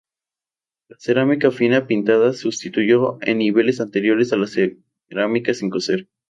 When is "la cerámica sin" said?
4.37-5.69